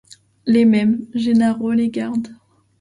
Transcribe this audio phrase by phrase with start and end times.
[0.47, 2.35] Les mêmes, Gennaro, les Gardes.